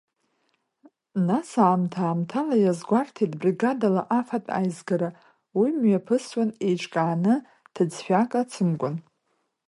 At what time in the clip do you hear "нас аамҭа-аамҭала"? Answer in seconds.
1.27-2.55